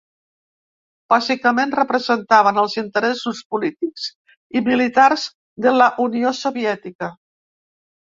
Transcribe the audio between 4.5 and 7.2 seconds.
i militars de la Unió Soviètica.